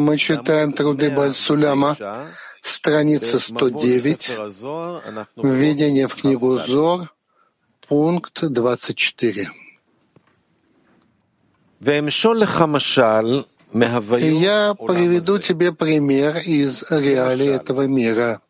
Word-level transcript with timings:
Мы 0.00 0.16
читаем 0.16 0.72
труды 0.72 1.10
Бальсуляма, 1.10 1.96
страница 2.62 3.38
109, 3.38 4.38
введение 5.36 6.08
в 6.08 6.14
книгу 6.14 6.58
Зор, 6.60 7.12
пункт 7.86 8.42
24. 8.42 9.50
Я 14.18 14.74
приведу 14.74 15.38
тебе 15.38 15.72
пример 15.72 16.38
из 16.38 16.90
реалий 16.90 17.48
этого 17.48 17.82
мира. 17.82 18.40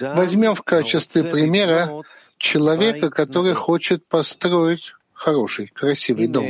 Возьмем 0.00 0.54
в 0.54 0.62
качестве 0.62 1.24
примера 1.24 1.92
человека, 2.38 3.10
который 3.10 3.54
хочет 3.54 4.06
построить 4.06 4.94
хороший, 5.12 5.66
красивый 5.66 6.28
дом. 6.28 6.46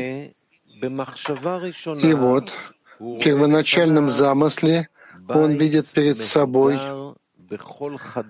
И 0.83 2.15
вот 2.15 2.53
в 2.99 3.19
первоначальном 3.21 4.11
замысле 4.11 4.89
он 5.29 5.53
видит 5.53 5.87
перед 5.89 6.19
собой 6.19 6.79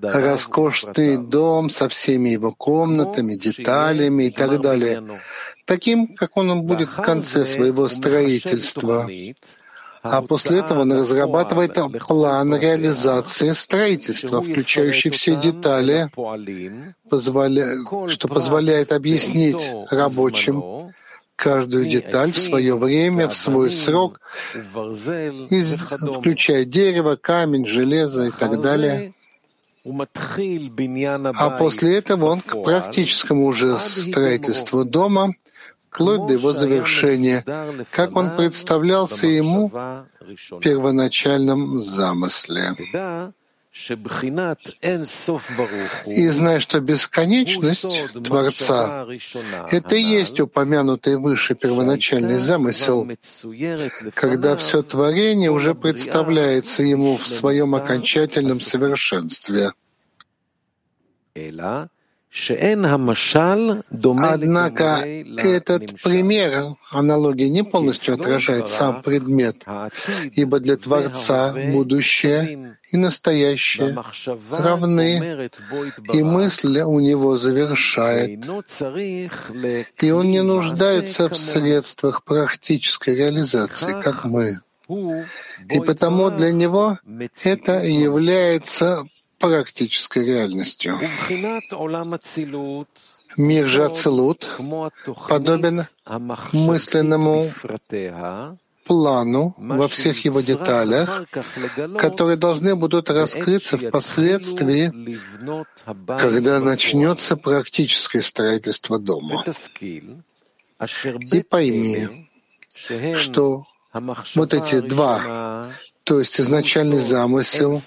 роскошный 0.03 1.17
дом 1.17 1.71
со 1.71 1.89
всеми 1.89 2.31
его 2.31 2.53
комнатами, 2.53 3.37
деталями 3.37 4.25
и 4.25 4.31
так 4.31 4.61
далее, 4.61 5.21
таким, 5.65 6.15
как 6.15 6.37
он 6.37 6.63
будет 6.63 6.91
в 6.91 7.01
конце 7.01 7.45
своего 7.45 7.89
строительства. 7.89 9.09
А 10.03 10.21
после 10.21 10.59
этого 10.59 10.81
он 10.81 10.93
разрабатывает 10.93 11.79
план 12.09 12.57
реализации 12.57 13.53
строительства, 13.53 14.43
включающий 14.43 15.11
все 15.11 15.37
детали, 15.37 16.11
позволя... 17.09 17.77
что 18.09 18.27
позволяет 18.27 18.93
объяснить 18.93 19.71
рабочим 19.91 20.91
каждую 21.43 21.87
деталь 21.87 22.31
в 22.31 22.39
свое 22.39 22.77
время, 22.79 23.29
в 23.29 23.35
свой 23.37 23.73
срок, 23.73 24.21
включая 26.19 26.65
дерево, 26.65 27.17
камень, 27.17 27.67
железо 27.67 28.27
и 28.27 28.31
так 28.31 28.61
далее. 28.61 29.13
А 29.85 31.51
после 31.59 31.97
этого 31.99 32.27
он 32.27 32.41
к 32.41 32.63
практическому 32.63 33.47
уже 33.47 33.77
строительству 33.77 34.85
дома 34.85 35.35
вплоть 35.91 36.27
до 36.29 36.35
его 36.35 36.53
завершения, 36.53 37.45
как 37.91 38.17
он 38.17 38.37
представлялся 38.37 39.27
ему 39.27 39.69
в 39.69 40.07
первоначальном 40.61 41.83
замысле. 41.83 42.77
И 46.07 46.29
зная, 46.29 46.61
что 46.61 46.81
бесконечность 46.81 48.13
Творца— 48.13 49.07
это 49.71 49.97
и 49.97 50.03
есть 50.03 50.41
упомянутый 50.41 51.17
выше 51.17 51.55
первоначальный 51.55 52.39
замысел, 52.39 53.09
когда 54.15 54.57
все 54.57 54.83
творение 54.83 55.51
уже 55.51 55.75
представляется 55.75 56.83
ему 56.83 57.17
в 57.17 57.27
своем 57.27 57.75
окончательном 57.75 58.61
совершенстве. 58.61 59.73
Однако 64.23 65.05
этот 65.37 66.03
пример, 66.03 66.77
аналогии, 66.91 67.49
не 67.49 67.63
полностью 67.63 68.15
отражает 68.15 68.69
сам 68.69 69.03
предмет, 69.03 69.65
ибо 70.33 70.59
для 70.59 70.77
Творца 70.79 71.53
будущее 71.53 72.79
и 72.91 72.97
настоящее 72.97 73.95
равны, 74.51 75.51
и 76.13 76.23
мысль 76.23 76.81
у 76.81 77.01
него 77.01 77.37
завершает, 77.37 78.43
и 80.01 80.11
он 80.11 80.31
не 80.31 80.43
нуждается 80.43 81.29
в 81.29 81.37
средствах 81.37 82.25
практической 82.25 83.15
реализации, 83.15 84.01
как 84.03 84.25
мы. 84.25 84.59
И 85.71 85.81
потому 85.81 86.31
для 86.31 86.51
него 86.51 86.99
это 87.45 87.85
является 87.85 89.05
практической 89.43 90.25
реальностью. 90.25 90.99
Мир 93.37 93.67
же 93.67 93.85
Ацелут 93.85 94.49
подобен 95.29 95.87
мысленному 96.53 97.51
плану 98.85 99.55
во 99.59 99.89
всех 99.89 100.25
его 100.25 100.41
деталях, 100.41 101.25
которые 101.99 102.37
должны 102.37 102.77
будут 102.77 103.11
раскрыться 103.11 103.79
впоследствии, 103.79 104.93
когда 106.19 106.61
начнется 106.61 107.37
практическое 107.37 108.23
строительство 108.23 108.99
дома. 108.99 109.45
И 111.33 111.43
пойми, 111.43 112.29
что 113.17 113.67
вот 114.35 114.55
эти 114.55 114.81
два 114.81 115.73
то 116.05 116.19
есть 116.19 116.41
изначальный 116.41 116.99
замысел, 116.99 117.81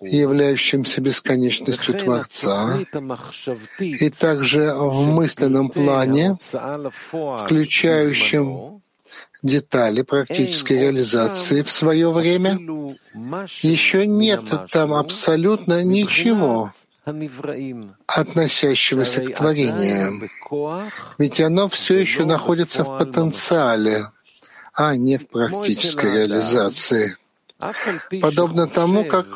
являющимся 0.00 1.00
бесконечностью 1.00 1.94
Творца, 1.94 2.78
и 3.78 4.10
также 4.10 4.74
в 4.74 5.06
мысленном 5.06 5.68
плане, 5.68 6.38
включающем 6.40 8.80
детали 9.42 10.02
практической 10.02 10.74
реализации 10.74 11.62
в 11.62 11.70
свое 11.70 12.10
время, 12.10 12.58
еще 13.62 14.06
нет 14.06 14.42
там 14.72 14.94
абсолютно 14.94 15.84
ничего, 15.84 16.72
относящегося 18.06 19.20
к 19.22 19.34
творениям, 19.34 20.30
ведь 21.18 21.40
оно 21.42 21.68
все 21.68 21.98
еще 21.98 22.24
находится 22.24 22.82
в 22.82 22.98
потенциале, 22.98 24.06
а 24.72 24.96
не 24.96 25.18
в 25.18 25.28
практической 25.28 26.12
реализации 26.12 27.18
подобно 28.20 28.66
тому, 28.66 29.04
как 29.04 29.26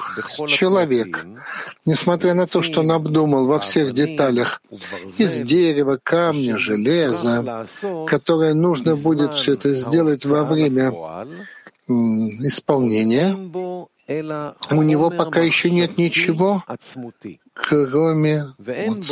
человек, 0.48 1.26
несмотря 1.86 2.34
на 2.34 2.46
то, 2.46 2.62
что 2.62 2.80
он 2.80 2.92
обдумал 2.92 3.46
во 3.46 3.58
всех 3.58 3.94
деталях 3.94 4.62
из 4.70 5.40
дерева, 5.40 5.98
камня, 6.02 6.58
железа, 6.58 7.64
которое 8.06 8.54
нужно 8.54 8.94
будет 8.96 9.34
все 9.34 9.54
это 9.54 9.72
сделать 9.74 10.24
во 10.24 10.44
время 10.44 10.92
исполнения, 11.88 13.36
у 14.70 14.82
него 14.82 15.10
пока 15.10 15.40
еще 15.40 15.70
нет 15.70 15.96
ничего, 15.96 16.64
кроме 17.54 18.52
вот, 18.58 19.04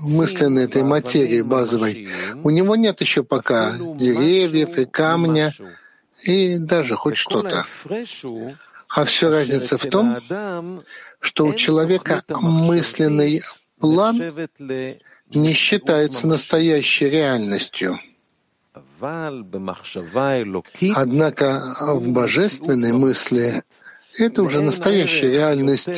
мысленной 0.00 0.64
этой 0.64 0.82
материи 0.82 1.40
базовой. 1.40 2.08
У 2.42 2.50
него 2.50 2.74
нет 2.74 3.00
еще 3.00 3.22
пока 3.22 3.72
деревьев 3.72 4.76
и 4.76 4.86
камня, 4.86 5.52
и 6.24 6.58
даже 6.58 6.96
хоть 6.96 7.16
что-то. 7.16 7.64
А 8.88 9.04
все 9.04 9.28
разница 9.28 9.76
в 9.76 9.86
том, 9.86 10.80
что 11.20 11.46
у 11.46 11.54
человека 11.54 12.22
мысленный 12.28 13.42
план 13.78 14.48
не 15.30 15.52
считается 15.52 16.26
настоящей 16.26 17.08
реальностью. 17.08 17.98
Однако 20.94 21.76
в 21.80 22.08
божественной 22.08 22.92
мысли 22.92 23.62
это 24.16 24.42
уже 24.42 24.60
настоящая 24.60 25.30
реальность, 25.30 25.88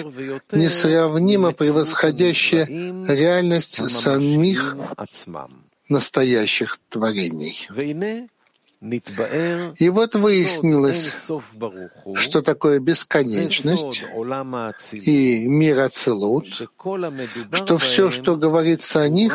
несравнимо 0.53 1.53
превосходящая 1.53 2.67
реальность 2.67 3.91
самих 3.91 4.77
настоящих 5.89 6.79
творений. 6.89 7.69
И 9.79 9.89
вот 9.89 10.15
выяснилось, 10.15 11.29
что 12.17 12.43
такое 12.43 12.79
бесконечность 12.79 14.05
и 14.93 15.49
мир 15.49 15.81
Ацелут, 15.81 16.47
что 16.47 17.79
все, 17.79 18.11
что 18.11 18.37
говорится 18.37 19.03
о 19.03 19.09
них, 19.09 19.33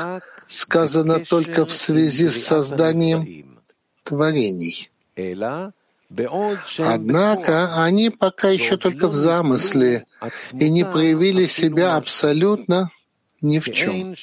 сказано 0.48 1.20
только 1.20 1.66
в 1.66 1.74
связи 1.74 2.30
с 2.30 2.46
созданием 2.46 3.60
творений. 4.04 4.90
Однако 6.78 7.84
они 7.84 8.10
пока 8.10 8.50
еще 8.50 8.78
только 8.78 9.08
в 9.08 9.16
замысле 9.16 10.06
и 10.54 10.70
не 10.70 10.86
проявили 10.86 11.46
себя 11.46 11.96
абсолютно 11.96 12.92
ни 13.42 13.60
в 13.60 13.66
чем. 13.74 14.14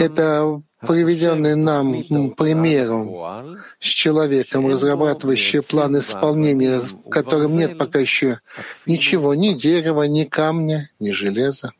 Это 0.00 0.62
приведенный 0.80 1.56
нам 1.56 1.92
примером 2.34 3.58
с 3.80 3.86
человеком, 3.86 4.66
разрабатывающим 4.68 5.62
план 5.62 5.98
исполнения, 5.98 6.78
в 6.80 7.08
котором 7.10 7.56
нет 7.56 7.78
пока 7.78 7.98
еще 7.98 8.38
ничего, 8.86 9.34
ни 9.34 9.52
дерева, 9.54 10.04
ни 10.04 10.24
камня, 10.24 10.90
ни 10.98 11.10
железа. 11.10 11.72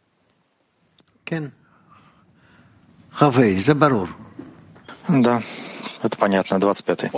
Да, 5.09 5.43
это 6.03 6.17
понятно, 6.19 6.57
25-й. 6.57 7.11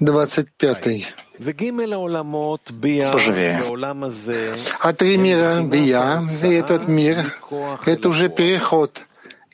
25. 0.00 1.14
Поживее. 3.12 3.60
А 4.80 4.92
три 4.92 5.16
мира 5.16 5.62
Бия 5.64 6.22
и 6.42 6.48
этот 6.52 6.86
мир— 6.86 7.34
это 7.86 8.08
уже 8.08 8.28
переход 8.28 9.02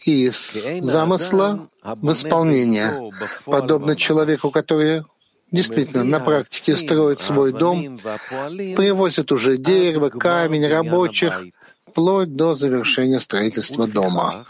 из 0.04 0.52
замысла 0.80 1.68
в 1.82 2.12
исполнение, 2.12 3.12
подобно 3.46 3.96
человеку, 3.96 4.50
который 4.50 5.04
действительно 5.50 6.04
на 6.04 6.20
практике 6.20 6.76
строит 6.76 7.22
свой 7.22 7.52
дом, 7.52 7.98
привозит 7.98 9.32
уже 9.32 9.56
дерево, 9.56 10.10
камень, 10.10 10.66
рабочих, 10.66 11.44
вплоть 11.88 12.34
до 12.36 12.54
завершения 12.54 13.20
строительства 13.20 13.86
дома. 13.86 14.44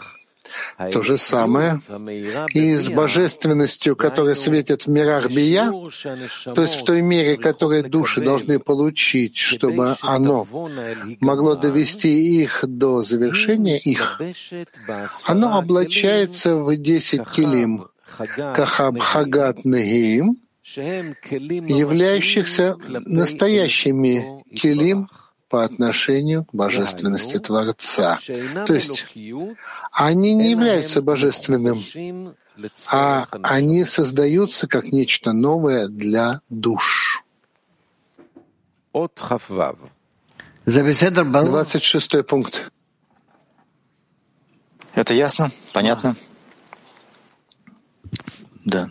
То 0.91 1.01
же 1.01 1.17
самое 1.17 1.79
и 2.53 2.73
с 2.73 2.89
божественностью, 2.89 3.95
которая 3.95 4.35
светит 4.35 4.83
в 4.83 4.89
мирах 4.89 5.29
Бия, 5.29 5.71
то 6.53 6.61
есть 6.61 6.81
в 6.81 6.83
той 6.83 7.01
мере, 7.01 7.37
которой 7.37 7.83
души 7.83 8.21
должны 8.21 8.59
получить, 8.59 9.37
чтобы 9.37 9.95
оно 10.01 10.47
могло 11.19 11.55
довести 11.55 12.41
их 12.41 12.63
до 12.67 13.01
завершения 13.01 13.79
их, 13.79 14.21
оно 15.25 15.57
облачается 15.57 16.55
в 16.55 16.75
десять 16.75 17.29
килим, 17.29 17.87
кахаб 18.55 18.99
хагат 18.99 19.65
нагиим, 19.65 20.37
являющихся 20.75 22.77
настоящими 23.05 24.43
килим 24.55 25.09
по 25.53 25.63
отношению 25.63 26.45
к 26.45 26.51
божественности 26.51 27.37
Творца. 27.37 28.17
То 28.65 28.73
есть 28.73 29.05
они 29.91 30.33
не 30.33 30.49
являются 30.49 30.99
божественным, 31.03 31.79
а 32.91 33.27
они 33.43 33.85
создаются 33.85 34.67
как 34.67 34.85
нечто 34.85 35.31
новое 35.31 35.89
для 35.89 36.41
душ. 36.49 37.23
26 41.23 42.25
пункт. 42.25 42.71
Это 44.95 45.13
ясно? 45.13 45.51
Понятно? 45.71 46.15
Да. 48.65 48.89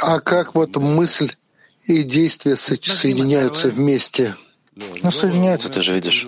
А 0.00 0.20
как 0.20 0.54
вот 0.54 0.76
мысль 0.76 1.30
и 1.84 2.02
действия 2.02 2.56
соединяются 2.56 3.68
вместе. 3.68 4.36
Ну, 4.74 5.10
соединяются, 5.10 5.68
ты 5.68 5.80
же 5.80 5.94
видишь. 5.94 6.26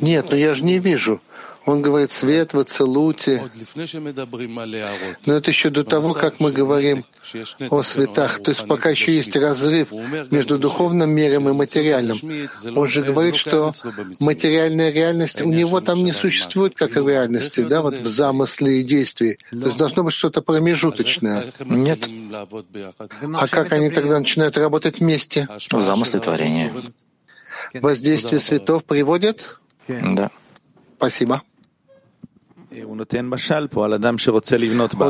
Нет, 0.00 0.30
но 0.30 0.36
я 0.36 0.54
же 0.54 0.64
не 0.64 0.78
вижу. 0.78 1.20
Он 1.66 1.80
говорит, 1.80 2.12
свет, 2.12 2.52
вы 2.52 2.64
целуйте. 2.64 3.42
Но 5.24 5.32
это 5.34 5.50
еще 5.50 5.70
до 5.70 5.82
того, 5.84 6.12
как 6.12 6.38
мы 6.38 6.52
говорим 6.52 7.04
о 7.70 7.82
светах. 7.82 8.42
То 8.42 8.50
есть 8.50 8.66
пока 8.66 8.90
еще 8.90 9.14
есть 9.14 9.34
разрыв 9.34 9.90
между 10.30 10.58
духовным 10.58 11.10
миром 11.10 11.48
и 11.48 11.52
материальным. 11.52 12.18
Он 12.76 12.88
же 12.88 13.02
говорит, 13.02 13.36
что 13.36 13.72
материальная 14.20 14.92
реальность 14.92 15.40
у 15.40 15.48
него 15.48 15.80
там 15.80 16.04
не 16.04 16.12
существует 16.12 16.74
как 16.74 16.96
в 16.96 17.08
реальности, 17.08 17.60
да, 17.62 17.80
вот 17.80 17.94
в 17.94 18.06
замысле 18.06 18.80
и 18.80 18.84
действии. 18.84 19.38
То 19.50 19.66
есть 19.66 19.78
должно 19.78 20.04
быть 20.04 20.14
что-то 20.14 20.42
промежуточное. 20.42 21.46
Нет. 21.60 22.06
А 23.34 23.48
как 23.48 23.72
они 23.72 23.90
тогда 23.90 24.18
начинают 24.18 24.58
работать 24.58 25.00
вместе? 25.00 25.48
В 25.70 25.82
замысле 25.82 26.20
творения. 26.20 26.72
Воздействие 27.72 28.40
светов 28.40 28.84
приводит? 28.84 29.58
Да. 29.88 30.30
Спасибо. 30.96 31.42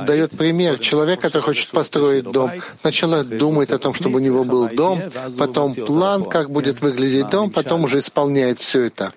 Он 0.00 0.04
дает 0.04 0.32
пример. 0.32 0.78
Человек, 0.78 1.20
который 1.20 1.42
хочет 1.42 1.70
построить 1.70 2.24
дом, 2.24 2.50
сначала 2.80 3.24
думает 3.24 3.72
о 3.72 3.78
том, 3.78 3.94
чтобы 3.94 4.16
у 4.16 4.18
него 4.20 4.44
был 4.44 4.68
дом, 4.68 5.02
потом 5.38 5.74
план, 5.74 6.24
как 6.24 6.50
будет 6.50 6.80
выглядеть 6.80 7.30
дом, 7.30 7.50
потом 7.50 7.84
уже 7.84 8.00
исполняет 8.00 8.58
все 8.58 8.82
это. 8.84 9.12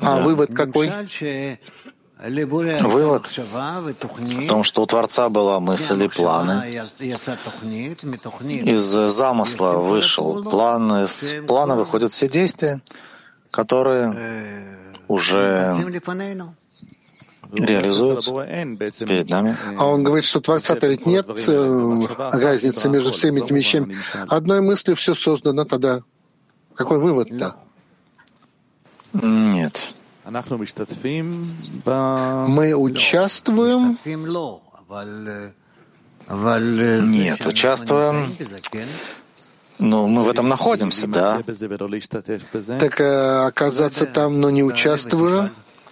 А 0.00 0.20
вывод 0.20 0.54
какой? 0.54 0.90
Вывод 2.20 3.26
в 3.26 4.46
том, 4.46 4.62
что 4.62 4.82
у 4.82 4.86
Творца 4.86 5.28
была 5.30 5.58
мысль 5.58 6.02
и 6.04 6.08
планы. 6.08 6.82
Из 7.00 8.82
замысла 8.82 9.72
вышел 9.72 10.44
план, 10.44 11.04
из 11.04 11.46
плана 11.46 11.76
выходят 11.76 12.12
все 12.12 12.28
действия, 12.28 12.82
которые 13.50 14.14
уже 15.08 15.74
реализуются 17.52 18.32
перед 19.04 19.28
нами. 19.28 19.56
А 19.78 19.86
он 19.86 20.02
говорит, 20.04 20.24
что 20.24 20.40
Творца-то 20.40 20.86
ведь 20.88 21.06
нет 21.06 21.26
э, 21.48 22.00
разницы 22.32 22.88
между 22.88 23.12
всеми 23.12 23.40
этими 23.40 23.58
вещами. 23.58 23.96
Одной 24.28 24.60
мыслью 24.60 24.96
все 24.96 25.14
создано 25.14 25.64
тогда. 25.64 26.02
Какой 26.74 26.98
вывод-то? 26.98 27.56
Нет. 29.12 29.78
Мы 32.48 32.74
участвуем? 32.74 33.98
Нет, 36.28 37.46
участвуем. 37.46 38.36
Ну, 39.78 40.06
мы 40.06 40.24
в 40.24 40.28
этом 40.28 40.46
находимся, 40.46 41.06
да. 41.06 41.40
Так 42.78 43.00
э, 43.00 43.46
оказаться 43.46 44.04
там, 44.06 44.40
но 44.40 44.50
не 44.50 44.62
участвуя? 44.62 45.50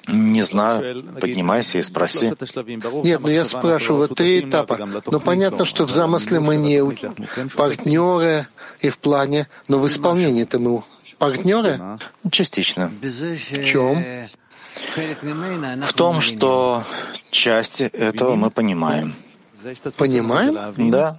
Не 0.09 0.43
знаю. 0.43 1.05
Поднимайся 1.21 1.79
и 1.79 1.83
спроси. 1.83 2.33
Нет, 3.05 3.21
ну 3.21 3.29
я 3.29 3.45
спрашиваю, 3.45 4.09
вот 4.09 4.17
три 4.17 4.41
этапа. 4.41 4.79
Ну 5.07 5.21
понятно, 5.21 5.65
что 5.65 5.85
в 5.85 5.91
замысле 5.91 6.41
мы 6.41 6.57
не 6.57 6.79
партнеры 7.57 8.49
и 8.81 8.89
в 8.91 8.99
плане, 8.99 9.49
но 9.69 9.79
в 9.79 9.87
исполнении-то 9.87 10.59
мы 10.59 10.83
партнеры? 11.19 11.99
Частично. 12.31 12.93
В 13.01 13.65
чем? 13.65 14.05
В 15.87 15.93
том, 15.93 16.21
что 16.21 16.85
части 17.31 17.83
этого 17.83 18.37
мы 18.37 18.51
понимаем. 18.51 19.15
Понимаем? 19.97 20.91
Да. 20.91 21.19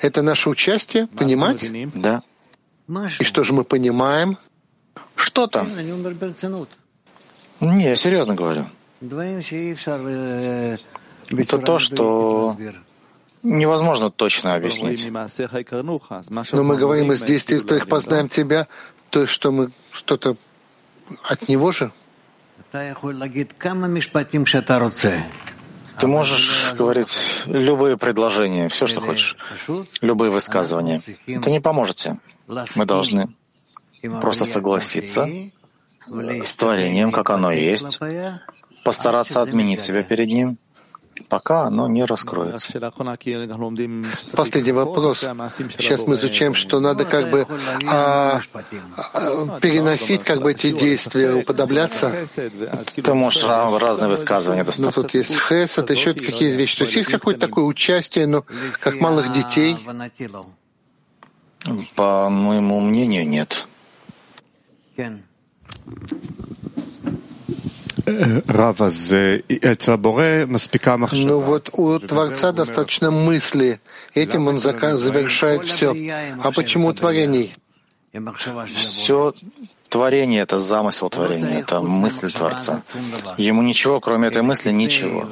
Это 0.00 0.22
наше 0.22 0.50
участие, 0.50 1.06
понимать? 1.06 1.66
Да. 1.94 2.22
И 3.18 3.24
что 3.24 3.44
же 3.44 3.52
мы 3.52 3.64
понимаем? 3.64 4.36
Что-то. 5.14 5.66
Не, 7.60 7.84
я 7.84 7.96
серьезно 7.96 8.34
говорю. 8.34 8.66
Это 11.28 11.58
то, 11.58 11.78
что 11.78 12.56
невозможно 13.42 14.10
точно 14.10 14.54
объяснить. 14.54 15.06
Но 16.52 16.62
мы 16.62 16.76
говорим 16.76 17.12
из 17.12 17.22
действий, 17.22 17.58
в 17.58 17.62
которых 17.62 17.88
познаем 17.88 18.28
Тебя, 18.28 18.66
то, 19.10 19.26
что 19.26 19.52
мы 19.52 19.70
что-то 19.92 20.36
от 21.24 21.48
Него 21.48 21.72
же? 21.72 21.92
Ты 25.98 26.06
можешь 26.06 26.72
говорить 26.78 27.42
любые 27.46 27.96
предложения, 27.98 28.68
все, 28.68 28.86
что 28.86 29.00
хочешь, 29.00 29.36
любые 30.00 30.30
высказывания. 30.30 31.02
Это 31.26 31.50
не 31.50 31.60
поможет 31.60 31.96
тебе. 31.96 32.16
Мы 32.76 32.86
должны 32.86 33.28
просто 34.20 34.44
согласиться 34.44 35.28
с 36.06 36.56
творением, 36.56 37.12
как 37.12 37.30
оно 37.30 37.52
есть, 37.52 37.98
постараться 38.84 39.42
отменить 39.42 39.80
себя 39.80 40.02
перед 40.02 40.28
ним, 40.28 40.58
пока 41.28 41.64
оно 41.64 41.88
не 41.88 42.04
раскроется. 42.04 42.80
Последний 44.36 44.72
вопрос. 44.72 45.20
Сейчас 45.20 46.00
мы 46.06 46.16
изучаем, 46.16 46.54
что 46.54 46.80
надо 46.80 47.04
как 47.04 47.30
бы 47.30 47.46
а, 47.86 48.40
а, 48.96 49.60
переносить 49.60 50.24
как 50.24 50.40
бы 50.42 50.52
эти 50.52 50.70
действия, 50.72 51.34
уподобляться. 51.34 52.26
Ты 52.94 53.14
можешь 53.14 53.44
разные 53.44 54.08
высказывания 54.08 54.64
достать. 54.64 54.84
Но 54.84 54.92
тут 54.92 55.14
есть 55.14 55.36
хэс, 55.36 55.78
это 55.78 55.92
еще 55.92 56.14
какие 56.14 56.52
вещи. 56.52 56.78
То 56.78 56.84
есть 56.84 56.96
есть 56.96 57.10
какое-то 57.10 57.40
такое 57.40 57.64
участие, 57.64 58.26
но 58.26 58.44
как 58.80 59.00
малых 59.00 59.32
детей? 59.32 59.76
По 61.94 62.28
моему 62.30 62.80
мнению, 62.80 63.28
нет. 63.28 63.66
Ну 71.12 71.40
вот 71.40 71.70
у 71.72 71.98
Творца 71.98 72.52
достаточно 72.52 73.10
мысли. 73.10 73.80
Этим 74.14 74.48
он 74.48 74.58
завершает 74.58 75.64
все. 75.64 75.94
А 76.42 76.50
почему 76.50 76.92
творений? 76.92 77.54
Все 78.74 79.34
творение— 79.88 80.42
это 80.42 80.58
замысел 80.58 81.10
творения, 81.10 81.60
это 81.60 81.80
мысль 81.80 82.32
Творца. 82.32 82.82
Ему 83.36 83.62
ничего, 83.62 84.00
кроме 84.00 84.28
этой 84.28 84.42
мысли, 84.42 84.72
ничего. 84.72 85.28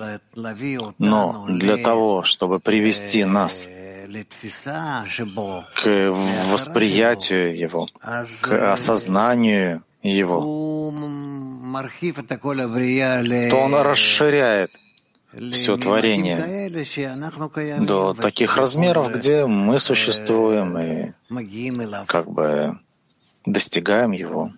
Но 0.99 1.47
для 1.49 1.77
того, 1.77 2.23
чтобы 2.25 2.61
привести 2.61 3.25
нас 3.25 3.69
к 5.75 6.15
восприятию 6.51 7.57
его, 7.57 7.89
к 8.43 8.73
осознанию 8.73 9.83
его, 10.03 10.41
то 13.51 13.57
он 13.57 13.75
расширяет 13.75 14.71
все 15.53 15.77
творение. 15.77 16.69
До 17.81 18.15
таких 18.15 18.57
размеров, 18.57 19.13
где 19.13 19.47
мы 19.47 19.79
существуем 19.79 20.79
и 20.79 21.13
как 22.07 22.31
бы 22.31 22.79
достигаем 23.45 24.13
его. 24.13 24.53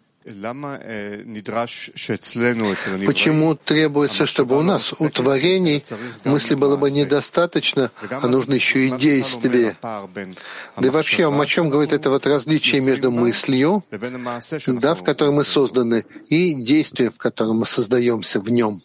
Почему 3.06 3.54
требуется, 3.54 4.26
чтобы 4.26 4.58
у 4.58 4.62
нас, 4.62 4.94
у 4.98 5.08
творений, 5.08 5.82
мысли 6.24 6.54
было 6.54 6.76
бы 6.76 6.90
недостаточно, 6.90 7.90
а 8.10 8.26
нужно 8.26 8.54
еще 8.54 8.86
и 8.88 8.90
действие? 8.90 9.76
Да 9.82 10.86
и 10.86 10.90
вообще, 10.90 11.28
о 11.30 11.46
чем 11.46 11.70
говорит 11.70 11.92
это 11.92 12.10
вот 12.10 12.26
различие 12.26 12.80
между 12.80 13.10
мыслью, 13.10 13.82
да, 13.90 14.94
в 14.94 15.02
которой 15.02 15.32
мы 15.32 15.44
созданы, 15.44 16.04
и 16.28 16.54
действием, 16.54 17.12
в 17.12 17.18
котором 17.18 17.58
мы 17.58 17.66
создаемся 17.66 18.40
в 18.40 18.48
нем? 18.50 18.82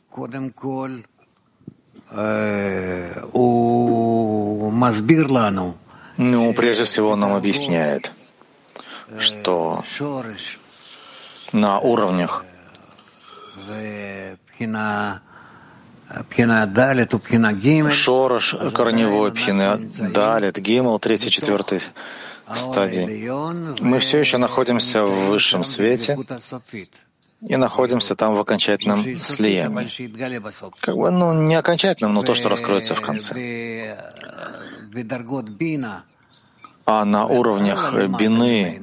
Ну, 6.17 6.53
прежде 6.53 6.85
всего, 6.85 7.09
он 7.09 7.19
нам 7.19 7.33
объясняет, 7.33 8.11
что 9.19 9.83
на 11.53 11.79
уровнях 11.79 12.43
Шорош, 17.91 18.55
корневой, 18.73 19.31
пхина, 19.31 19.77
далит, 19.77 20.57
гимл, 20.59 20.99
третий, 20.99 21.29
четвертый 21.29 21.81
стадии. 22.53 23.29
Мы 23.81 23.99
все 23.99 24.19
еще 24.19 24.37
находимся 24.37 25.03
в 25.03 25.29
высшем 25.29 25.63
свете 25.63 26.17
и 27.41 27.55
находимся 27.55 28.15
там 28.15 28.35
в 28.35 28.39
окончательном 28.39 29.03
слиянии. 29.19 29.89
Как 30.79 30.95
бы, 30.95 31.11
ну, 31.11 31.33
не 31.33 31.55
окончательном, 31.55 32.13
но 32.13 32.23
то, 32.23 32.35
что 32.35 32.49
раскроется 32.49 32.95
в 32.95 33.01
конце. 33.01 33.97
А 36.85 37.03
на 37.03 37.25
уровнях 37.25 37.93
бины 38.19 38.79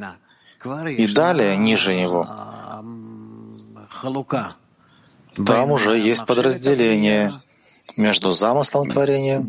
и 0.96 1.06
далее, 1.06 1.56
ниже 1.56 1.94
него, 1.94 2.28
там 5.46 5.70
уже 5.70 5.98
есть 5.98 6.26
подразделение 6.26 7.32
между 7.96 8.32
замыслом 8.32 8.88
творения, 8.88 9.40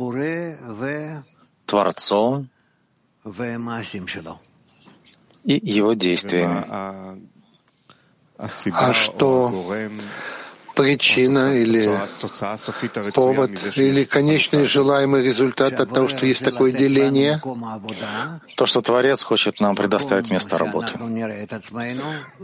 Творцом 1.65 2.49
и 5.43 5.71
его 5.71 5.93
действиями. 5.93 6.65
А 8.37 8.93
что 8.93 9.51
причина 10.75 11.55
или 11.55 11.89
повод 13.13 13.51
или 13.77 14.03
конечный 14.03 14.65
желаемый 14.65 15.23
результат 15.23 15.79
от 15.79 15.93
того, 15.93 16.07
что 16.07 16.25
есть 16.25 16.43
такое 16.43 16.71
деление? 16.71 17.41
То, 18.55 18.65
что 18.65 18.81
Творец 18.81 19.23
хочет 19.23 19.59
нам 19.59 19.75
предоставить 19.75 20.31
место 20.31 20.57
работы. 20.57 20.93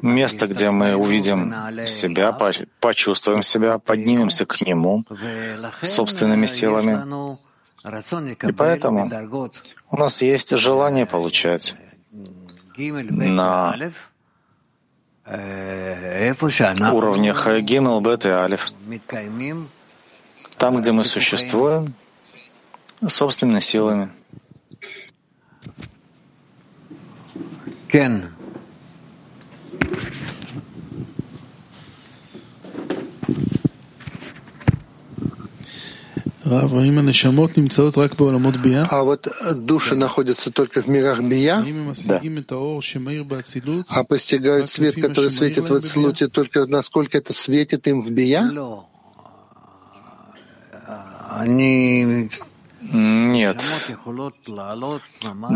Место, 0.01 0.47
где 0.47 0.69
мы 0.69 0.95
увидим 0.95 1.53
себя, 1.85 2.31
почувствуем 2.79 3.43
себя, 3.43 3.79
поднимемся 3.79 4.45
к 4.45 4.61
Нему 4.61 5.05
собственными 5.81 6.45
силами. 6.45 7.37
И 8.47 8.51
поэтому 8.51 9.09
у 9.89 9.97
нас 9.97 10.21
есть 10.21 10.55
желание 10.57 11.05
получать 11.05 11.75
на 12.77 13.75
уровнях 16.93 17.47
Гимел, 17.61 18.01
Бет 18.01 18.25
и 18.25 18.29
Алиф, 18.29 18.71
там, 20.57 20.81
где 20.81 20.91
мы 20.91 21.05
существуем, 21.05 21.93
собственными 23.07 23.59
силами. 23.59 24.09
Кен. 27.87 28.33
А 38.89 39.03
вот 39.03 39.27
души 39.55 39.95
находятся 39.95 40.51
только 40.51 40.81
в 40.81 40.87
мирах 40.87 41.19
Бия, 41.21 41.63
да. 42.07 42.19
а 43.87 44.03
постигают 44.03 44.69
свет, 44.69 44.95
который 44.95 45.31
светит 45.31 45.69
в 45.69 45.73
Ацелуте, 45.73 46.27
только 46.27 46.65
насколько 46.65 47.17
это 47.17 47.33
светит 47.33 47.87
им 47.87 48.01
в 48.01 48.09
Бия? 48.11 48.43
Нет. 52.81 53.63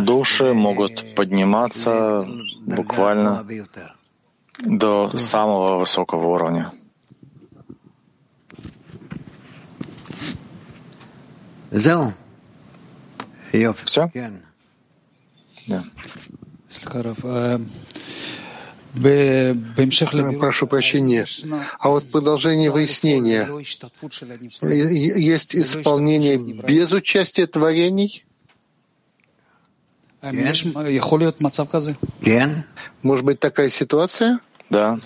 Души 0.05 0.53
могут 0.53 1.15
подниматься 1.15 2.25
буквально 2.62 3.45
до 4.59 5.17
самого 5.17 5.79
высокого 5.79 6.27
уровня. 6.27 6.71
Все? 13.86 14.12
Да. 15.68 15.84
Прошу 20.39 20.68
прощения. 20.68 21.25
А 21.80 21.89
вот 21.89 22.12
продолжение 22.12 22.70
выяснения 22.70 23.48
есть 24.62 25.56
исполнение 25.56 26.38
без 26.38 26.92
участия 26.92 27.48
творений? 27.48 28.24
Может 33.01 33.25
быть 33.25 33.39
такая 33.39 33.70
ситуация? 33.72 34.39
Да. 34.70 35.00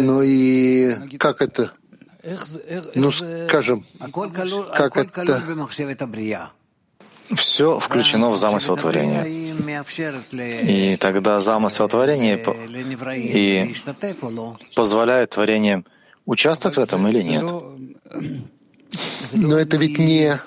Ну 0.00 0.22
и 0.22 1.16
как 1.18 1.42
это? 1.42 1.72
Ну, 2.94 3.12
скажем, 3.12 3.84
как 4.76 4.96
это 4.96 5.42
все 7.34 7.78
включено 7.80 8.30
в 8.30 8.36
замысел 8.36 8.76
творения. 8.76 9.24
И 10.62 10.96
тогда 10.96 11.40
замысел 11.40 11.88
творения 11.88 12.36
и 13.16 13.74
позволяет 14.74 15.30
творениям 15.30 15.86
участвовать 16.26 16.76
в 16.76 16.80
этом 16.80 17.08
или 17.08 17.22
нет. 17.22 17.44
Но 19.32 19.58
это 19.58 19.76
ведь 19.76 19.98
не 19.98 20.38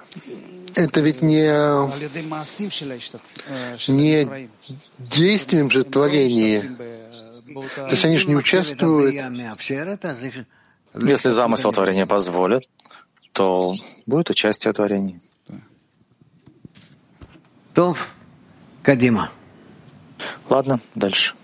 это 0.76 1.02
ведь 1.02 1.24
не, 1.24 1.42
не 3.88 4.50
действием 5.00 5.72
же 5.72 5.84
творения. 5.84 6.78
То 7.76 7.88
есть 7.90 8.06
они 8.06 8.18
же 8.18 8.28
не 8.28 8.36
участвуют. 8.36 9.16
Если 10.94 11.30
замысел 11.30 11.72
творения 11.72 12.06
позволит, 12.06 12.70
то 13.32 13.76
будет 14.06 14.30
участие 14.30 14.74
творения. 14.74 15.20
То, 17.74 17.96
Кадима. 18.82 19.30
Ладно, 20.50 20.80
дальше. 20.96 21.36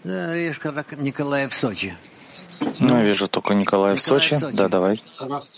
Николай 0.97 1.47
в 1.47 1.53
Сочи. 1.53 1.95
Ну, 2.79 2.97
я 2.97 3.03
вижу 3.03 3.27
только 3.27 3.53
Николая 3.53 3.95
в 3.95 4.01
Сочи. 4.01 4.39
Да, 4.53 4.67
давай. 4.67 5.01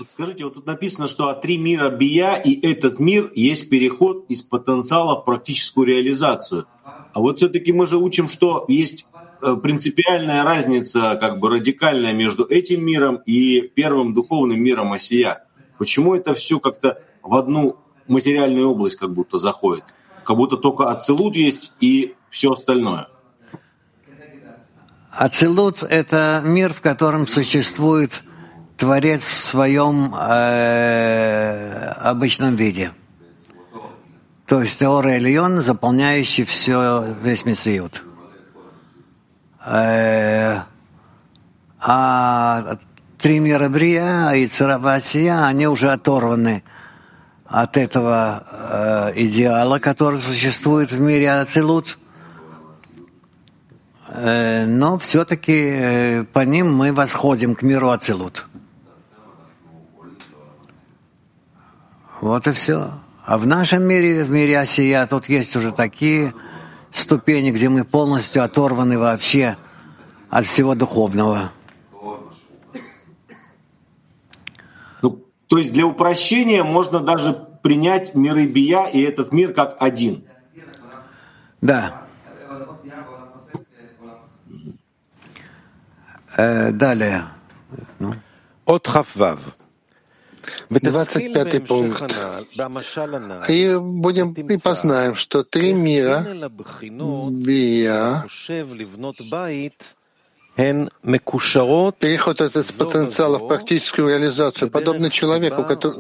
Скажите, 0.10 0.44
вот 0.44 0.56
тут 0.56 0.66
написано, 0.66 1.08
что 1.08 1.30
от 1.30 1.42
три 1.42 1.58
мира 1.58 1.90
Бия 1.90 2.36
и 2.36 2.60
этот 2.68 3.00
мир 3.00 3.32
есть 3.36 3.70
переход 3.70 4.26
из 4.28 4.42
потенциала 4.42 5.22
в 5.22 5.26
практическую 5.26 5.88
реализацию. 5.88 6.66
А 6.84 7.20
вот 7.20 7.38
все-таки 7.38 7.72
мы 7.72 7.86
же 7.86 7.98
учим, 7.98 8.28
что 8.28 8.66
есть 8.68 9.06
принципиальная 9.56 10.44
разница, 10.44 11.16
как 11.20 11.40
бы 11.40 11.50
радикальная 11.50 12.14
между 12.14 12.46
этим 12.46 12.84
миром 12.84 13.22
и 13.26 13.62
первым 13.62 14.14
духовным 14.14 14.60
миром 14.62 14.94
Осия. 14.94 15.46
Почему 15.78 16.16
это 16.16 16.34
все 16.34 16.60
как-то 16.60 17.02
в 17.22 17.36
одну 17.36 17.78
материальную 18.08 18.70
область 18.70 18.96
как 18.98 19.14
будто 19.14 19.38
заходит? 19.38 19.84
Как 20.24 20.38
будто 20.38 20.58
только 20.58 20.90
Ацелут 20.90 21.36
есть 21.36 21.74
и 21.80 22.16
все 22.30 22.52
остальное. 22.52 23.08
Ацелут— 25.12 25.84
это 25.90 26.42
мир, 26.44 26.74
в 26.74 26.82
котором 26.82 27.28
существует 27.28 28.24
Творец 28.78 29.28
в 29.28 29.38
своем 29.38 30.14
э, 30.14 31.90
обычном 32.02 32.56
виде. 32.56 32.92
То 34.46 34.62
есть 34.62 34.78
Теора 34.80 35.18
Ильон, 35.18 35.60
заполняющий 35.60 36.44
все, 36.44 37.16
весь 37.24 37.46
Мессиют. 37.46 38.04
Э, 39.66 40.62
а 41.80 42.78
три 43.18 43.40
мира 43.40 43.68
Брия 43.70 44.32
и 44.34 44.48
Царабатия, 44.48 45.46
они 45.46 45.68
уже 45.68 45.92
оторваны 45.92 46.64
от 47.46 47.78
этого 47.78 48.44
э, 48.52 49.14
идеала, 49.16 49.80
который 49.80 50.20
существует 50.20 50.92
в 50.92 51.00
мире 51.00 51.32
Ацилут. 51.32 51.98
Э, 54.08 54.66
но 54.66 55.00
все-таки 55.00 55.54
э, 55.54 56.24
по 56.26 56.42
ним 56.42 56.74
мы 56.74 56.94
восходим 56.94 57.56
к 57.56 57.64
миру 57.64 57.90
Ацилут. 57.90 58.48
Вот 62.22 62.48
и 62.48 62.52
все. 62.54 62.92
А 63.26 63.38
в 63.40 63.48
нашем 63.48 63.84
мире, 63.84 64.24
в 64.24 64.30
мире 64.30 64.60
Осия, 64.60 65.06
тут 65.08 65.28
есть 65.28 65.56
уже 65.56 65.72
такие 65.72 66.34
ступени, 67.00 67.52
где 67.52 67.70
мы 67.70 67.84
полностью 67.84 68.44
оторваны 68.44 68.98
вообще 68.98 69.58
от 70.30 70.46
всего 70.46 70.76
духовного. 70.76 71.52
Ну, 75.02 75.26
то 75.48 75.58
есть 75.58 75.74
для 75.74 75.86
упрощения 75.86 76.64
можно 76.64 77.00
даже 77.00 77.34
принять 77.62 78.16
миры 78.16 78.46
Бия 78.46 78.88
и 78.88 79.02
этот 79.02 79.32
мир 79.32 79.54
как 79.54 79.78
один. 79.80 80.26
Да. 81.62 82.02
Э, 86.38 86.72
далее. 86.72 87.24
Ну. 88.00 88.14
От 88.66 88.88
Хаввав. 88.88 89.40
25 90.70 91.68
пункт. 91.68 92.16
И 93.50 93.76
будем 93.76 94.34
и 94.34 94.58
познаем, 94.58 95.16
что 95.16 95.44
три 95.44 95.74
мира 95.74 96.26
Бия. 97.32 98.26
Переход 102.00 102.42
этот 102.42 102.74
потенциала 102.78 103.38
в 103.40 103.48
практическую 103.48 104.08
реализацию, 104.10 104.70
подобно 104.70 105.10
человеку, 105.10 105.64
который 105.64 105.98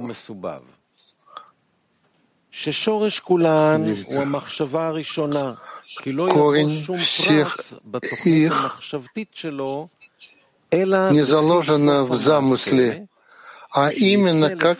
корень 6.31 6.85
всех 6.97 7.59
их 8.23 8.77
не 11.11 11.23
заложено 11.25 12.05
в 12.05 12.15
замысле, 12.15 13.07
а 13.75 13.89
именно 13.89 14.55
как 14.55 14.79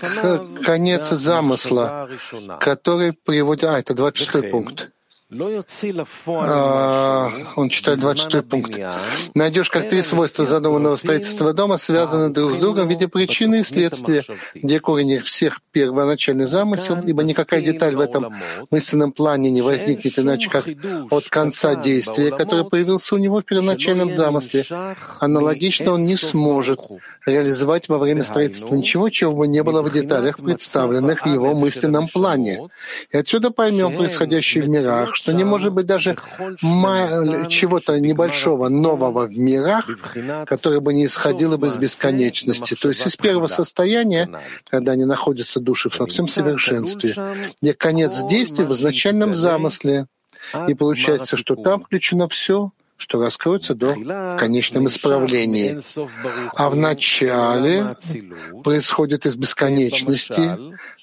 конец 0.64 1.10
замысла, 1.10 2.10
который 2.62 3.12
приводит... 3.12 3.66
А, 3.66 3.78
это 3.78 3.94
26 3.94 4.52
пункт. 4.52 4.92
А, 6.28 7.32
он 7.56 7.70
читает 7.70 8.00
26 8.00 8.48
пункт. 8.48 8.78
Найдешь 9.34 9.70
как 9.70 9.90
три 9.90 10.02
свойства 10.02 10.46
задуманного 10.46 10.96
строительства 10.96 11.54
дома, 11.54 11.78
связаны 11.78 12.30
друг 12.30 12.56
с 12.56 12.58
другом 12.58 12.88
в 12.88 12.90
виде 12.90 13.08
причины 13.08 13.62
и 13.62 13.64
следствия, 13.64 14.24
где 14.54 14.80
корень 14.80 15.22
всех 15.22 15.60
первоначальный 15.72 16.48
замысел, 16.48 16.98
ибо 17.06 17.24
никакая 17.24 17.62
деталь 17.62 17.96
в 17.96 18.00
этом 18.00 18.34
мысленном 18.72 19.12
плане 19.12 19.50
не 19.52 19.62
возникнет 19.62 20.18
иначе, 20.20 20.50
как 20.50 20.66
от 21.12 21.30
конца 21.30 21.76
действия, 21.76 22.32
которое 22.32 22.64
появился 22.64 23.16
у 23.16 23.18
него 23.18 23.42
в 23.42 23.46
первоначальном 23.46 24.16
замысле. 24.16 24.66
Аналогично 25.20 25.92
он 25.94 26.04
не 26.04 26.16
сможет 26.16 26.80
реализовать 27.26 27.90
во 27.90 27.98
время 27.98 28.24
строительства 28.24 28.76
ничего, 28.76 29.10
чего 29.10 29.34
бы 29.34 29.48
не 29.48 29.64
было 29.64 29.82
в 29.82 29.92
деталях, 29.92 30.38
представленных 30.38 31.26
в 31.26 31.30
его 31.30 31.54
мысленном 31.54 32.08
плане. 32.08 32.70
И 33.12 33.18
отсюда 33.18 33.52
поймем 33.52 33.96
происходящее 33.96 34.64
в 34.64 34.70
мирах, 34.70 35.16
что 35.26 35.34
не 35.34 35.44
может 35.44 35.74
быть 35.74 35.88
даже 35.88 36.16
чего-то 36.62 38.00
небольшого, 38.00 38.70
нового 38.70 39.26
в 39.26 39.36
мирах, 39.36 39.90
которое 40.46 40.82
бы 40.82 40.94
не 40.94 41.06
исходило 41.08 41.58
бы 41.58 41.70
из 41.70 41.78
бесконечности. 41.78 42.76
То 42.76 42.90
есть 42.90 43.08
из 43.08 43.16
первого 43.16 43.48
состояния, 43.48 44.30
когда 44.70 44.92
они 44.92 45.06
находятся 45.06 45.60
души 45.60 45.90
во 45.98 46.06
всем 46.06 46.28
совершенстве, 46.28 47.16
где 47.60 47.74
конец 47.74 48.24
действия 48.26 48.66
в 48.66 48.74
изначальном 48.76 49.34
замысле. 49.34 50.06
И 50.68 50.76
получается, 50.76 51.38
что 51.38 51.56
там 51.56 51.82
включено 51.82 52.30
все, 52.30 52.70
что 52.98 53.20
раскроется 53.20 53.74
до 53.74 53.94
в 53.96 54.38
конечном 54.38 54.86
исправлении. 54.88 55.80
А 56.56 56.70
в 56.70 56.76
начале 56.76 57.98
происходит 58.64 59.26
из 59.26 59.36
бесконечности 59.36 60.56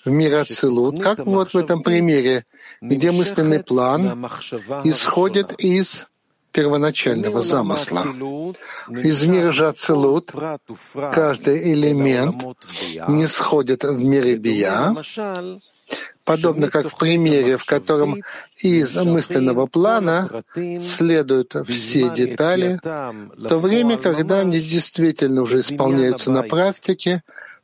в 0.04 0.10
мир 0.10 0.36
Ацилут, 0.36 1.02
как 1.02 1.26
вот 1.26 1.54
в 1.54 1.58
этом 1.58 1.82
примере, 1.82 2.44
где 2.82 3.12
мысленный 3.12 3.62
план 3.62 4.26
исходит 4.84 5.52
из 5.58 6.08
первоначального 6.50 7.40
замысла. 7.40 8.04
Из 8.90 9.22
мира 9.22 9.52
же 9.52 9.68
Ацилут 9.68 10.32
каждый 10.94 11.72
элемент 11.72 12.42
не 13.08 13.26
сходит 13.26 13.84
в 13.84 14.04
мире 14.04 14.36
Бия, 14.36 14.94
подобно 16.24 16.68
как 16.68 16.88
в 16.88 16.98
примере, 16.98 17.56
в 17.56 17.64
котором 17.64 18.16
из 18.58 18.96
мысленного 18.96 19.66
плана 19.66 20.42
следуют 20.54 21.54
все 21.68 22.10
детали, 22.10 22.80
в 22.82 23.46
то 23.48 23.58
время, 23.58 23.96
когда 23.96 24.40
они 24.40 24.60
действительно 24.60 25.42
уже 25.42 25.60
исполняются 25.60 26.32
на 26.32 26.42
практике 26.42 27.22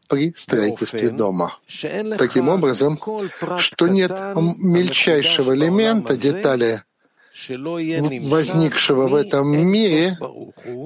при 0.09 0.35
строительстве 0.37 1.11
дома. 1.11 1.59
Таким 2.19 2.49
образом, 2.49 2.99
что 3.59 3.89
нет 3.89 4.11
мельчайшего 4.35 5.55
элемента, 5.55 6.17
детали, 6.17 6.83
возникшего 7.49 9.09
в 9.09 9.15
этом 9.15 9.57
мире, 9.57 10.19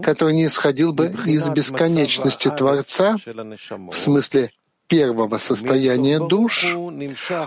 который 0.03 0.35
не 0.35 0.47
исходил 0.47 0.93
бы 0.93 1.15
из 1.25 1.49
бесконечности 1.49 2.51
Творца, 2.51 3.17
в 3.25 3.97
смысле 3.97 4.51
первого 4.87 5.39
состояния 5.39 6.19
душ, 6.19 6.67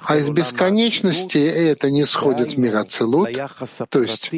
а 0.05 0.17
из 0.17 0.29
бесконечности 0.29 1.38
это 1.38 1.91
не 1.91 2.05
сходит 2.05 2.53
в 2.53 2.57
мир 2.57 2.77
Ацелут, 2.77 3.29
то 3.89 4.01
есть 4.01 4.31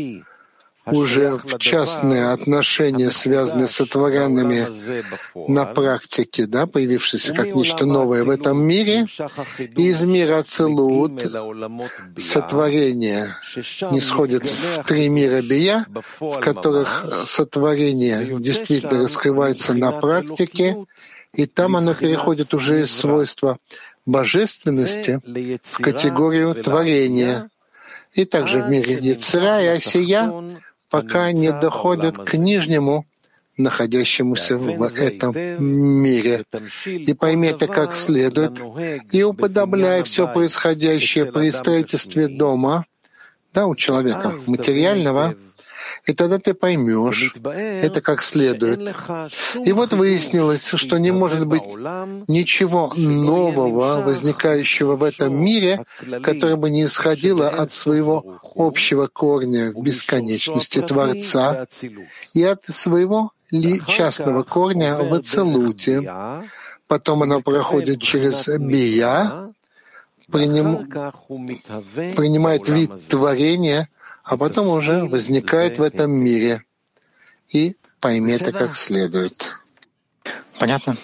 уже 0.91 1.37
в 1.37 1.57
частные 1.59 2.31
отношения, 2.31 3.11
связанные 3.11 3.67
с 3.67 3.71
сотворенными 3.71 4.67
на 5.47 5.65
практике, 5.65 6.45
да, 6.45 6.67
появившиеся 6.67 7.33
как 7.33 7.53
нечто 7.53 7.85
новое 7.85 8.23
в 8.23 8.29
этом 8.29 8.59
мире, 8.59 9.05
из 9.75 10.03
мира 10.03 10.39
Ацелут 10.39 11.21
сотворение 12.17 13.35
не 13.91 14.01
сходит 14.01 14.45
в 14.45 14.83
три 14.83 15.09
мира 15.09 15.41
Бия, 15.41 15.85
в 16.19 16.39
которых 16.39 17.05
сотворение 17.25 18.39
действительно 18.39 18.99
раскрывается 18.99 19.73
на 19.73 19.91
практике, 19.91 20.85
и 21.33 21.45
там 21.45 21.75
оно 21.75 21.93
переходит 21.93 22.53
уже 22.53 22.83
из 22.83 22.91
свойства 22.91 23.57
божественности 24.05 25.21
в 25.63 25.81
категорию 25.81 26.55
творения. 26.55 27.49
И 28.13 28.25
также 28.25 28.63
в 28.63 28.69
мире 28.69 28.97
Яцера 28.99 29.61
и 29.61 29.67
Осия 29.67 30.31
пока 30.89 31.31
не 31.31 31.51
доходят 31.51 32.17
к 32.17 32.33
нижнему, 32.33 33.05
находящемуся 33.57 34.57
в 34.57 34.83
этом 34.99 35.35
мире. 35.35 36.43
И 36.85 37.13
пойми 37.13 37.49
это 37.49 37.67
как 37.67 37.95
следует, 37.95 38.61
и 39.11 39.23
уподобляй 39.23 40.03
все 40.03 40.31
происходящее 40.31 41.25
при 41.25 41.51
строительстве 41.51 42.27
дома, 42.27 42.85
да, 43.53 43.65
у 43.65 43.75
человека 43.75 44.35
материального, 44.47 45.35
и 46.05 46.13
тогда 46.13 46.39
ты 46.39 46.53
поймешь 46.53 47.33
это 47.43 48.01
как 48.01 48.21
следует. 48.21 48.95
И 49.65 49.71
вот 49.71 49.93
выяснилось, 49.93 50.67
что 50.67 50.97
не 50.97 51.11
может 51.11 51.45
быть 51.45 51.63
ничего 52.27 52.93
нового, 52.95 54.01
возникающего 54.01 54.95
в 54.95 55.03
этом 55.03 55.35
мире, 55.35 55.85
которое 56.23 56.55
бы 56.55 56.69
не 56.69 56.85
исходило 56.85 57.49
от 57.49 57.71
своего 57.71 58.39
общего 58.55 59.07
корня 59.07 59.71
в 59.71 59.81
бесконечности 59.81 60.81
Творца 60.81 61.67
и 62.33 62.43
от 62.43 62.61
своего 62.61 63.31
ли 63.51 63.81
частного 63.87 64.43
корня 64.43 64.95
в 64.95 65.13
Ацелуте. 65.13 66.01
Потом 66.87 67.23
оно 67.23 67.41
проходит 67.41 68.01
через 68.01 68.47
Бия, 68.47 69.51
приним, 70.31 70.89
принимает 72.15 72.67
вид 72.69 72.91
творения, 73.09 73.87
а 74.27 74.35
потом 74.35 74.67
уже 74.67 75.05
возникает 75.05 75.77
в 75.77 75.81
этом 75.81 76.11
мире. 76.11 76.61
И 77.47 77.77
пойми 78.01 78.33
это 78.33 78.51
как 78.51 78.75
следует. 78.75 79.55
Понятно? 80.59 80.97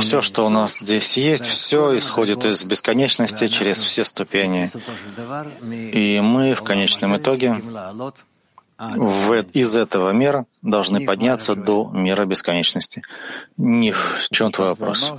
Все, 0.00 0.22
что 0.22 0.46
у 0.46 0.48
нас 0.48 0.78
здесь 0.78 1.16
есть, 1.16 1.46
все 1.46 1.98
исходит 1.98 2.44
из 2.44 2.64
бесконечности 2.64 3.48
через 3.48 3.78
все 3.78 4.04
ступени. 4.04 4.70
И 5.92 6.20
мы 6.20 6.54
в 6.54 6.62
конечном 6.62 7.16
итоге 7.16 7.60
в, 8.78 9.32
из 9.52 9.76
этого 9.76 10.10
мира 10.10 10.46
должны 10.62 11.04
подняться 11.04 11.54
до 11.56 11.90
мира 11.92 12.24
бесконечности. 12.24 13.02
Не 13.56 13.92
в 13.92 14.28
чем 14.30 14.52
твой 14.52 14.68
вопрос? 14.70 15.12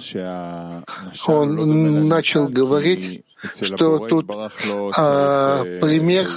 Он 1.28 2.08
начал 2.08 2.48
говорить, 2.48 3.26
что 3.54 4.00
тут 4.08 4.26
а, 4.98 5.64
пример 5.82 6.28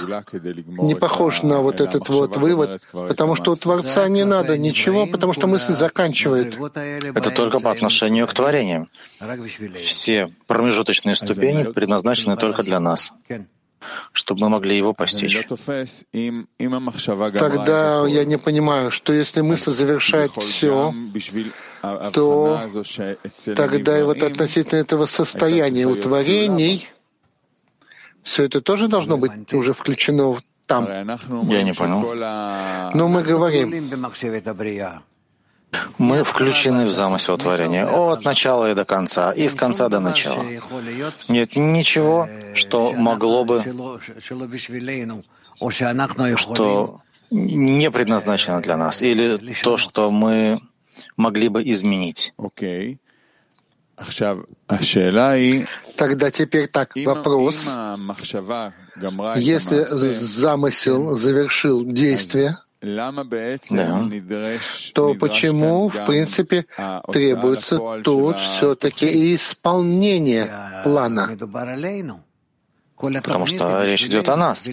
не 0.67 0.95
похож 0.95 1.43
на 1.43 1.59
вот 1.61 1.81
этот 1.81 2.09
вот 2.09 2.37
вывод, 2.37 2.81
потому 2.91 3.35
что 3.35 3.51
у 3.51 3.55
Творца 3.55 4.07
не 4.07 4.25
надо 4.25 4.57
ничего, 4.57 5.07
потому 5.07 5.33
что 5.33 5.47
мысль 5.47 5.73
заканчивает. 5.73 6.57
Это 7.15 7.31
только 7.31 7.59
по 7.59 7.71
отношению 7.71 8.27
к 8.27 8.33
творениям. 8.33 8.89
Все 9.77 10.33
промежуточные 10.47 11.15
ступени 11.15 11.63
предназначены 11.63 12.37
только 12.37 12.63
для 12.63 12.79
нас 12.79 13.11
чтобы 14.13 14.41
мы 14.41 14.49
могли 14.49 14.75
его 14.75 14.93
постичь. 14.93 15.37
Тогда 17.37 18.07
я 18.07 18.25
не 18.25 18.37
понимаю, 18.37 18.91
что 18.91 19.13
если 19.13 19.41
мысль 19.41 19.71
завершает 19.71 20.31
все, 20.31 20.93
то 22.13 22.67
тогда 23.55 23.99
и 23.99 24.03
вот 24.03 24.21
относительно 24.21 24.79
этого 24.79 25.05
состояния 25.05 25.85
утворений, 25.85 26.89
все 28.29 28.43
это 28.43 28.61
тоже 28.61 28.87
должно 28.87 29.17
быть 29.17 29.53
уже 29.53 29.73
включено 29.73 30.33
в 30.33 30.41
там. 30.67 30.85
Я 30.85 31.63
не 31.63 31.73
понял. 31.73 31.99
Но 32.93 33.07
мы 33.07 33.23
говорим, 33.23 33.89
мы 35.97 36.23
включены 36.23 36.85
в 36.85 36.91
замысел 36.91 37.37
творения. 37.37 37.85
от 37.85 38.23
начала 38.23 38.71
и 38.71 38.75
до 38.75 38.85
конца, 38.85 39.31
и 39.31 39.49
с 39.49 39.55
конца 39.55 39.89
до 39.89 39.99
начала. 39.99 40.43
Нет 41.27 41.55
ничего, 41.55 42.29
что 42.53 42.93
могло 42.93 43.45
бы, 43.45 43.63
что 46.37 47.01
не 47.31 47.91
предназначено 47.91 48.61
для 48.61 48.77
нас, 48.77 49.01
или 49.01 49.55
то, 49.63 49.77
что 49.77 50.11
мы 50.11 50.61
могли 51.17 51.49
бы 51.49 51.63
изменить. 51.63 52.33
Тогда 55.97 56.31
теперь 56.31 56.67
так, 56.67 56.91
вопрос. 56.95 57.67
Если 59.37 59.83
замысел 59.83 61.13
завершил 61.13 61.83
действие, 61.85 62.57
да. 63.71 64.07
то 64.93 65.13
почему, 65.15 65.89
в 65.89 66.05
принципе, 66.05 66.65
требуется 67.11 67.77
тут 68.03 68.37
все-таки 68.39 69.35
исполнение 69.35 70.49
плана? 70.83 71.27
Потому 73.23 73.45
что 73.47 73.85
речь 73.85 74.03
идет 74.05 74.29
о 74.29 74.35
нас. 74.37 74.65